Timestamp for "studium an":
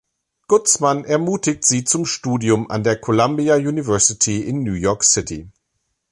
2.07-2.83